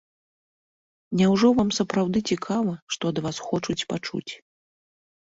[1.17, 4.33] Няўжо вам сапраўды цікава, што ад вас хочуць пачуць?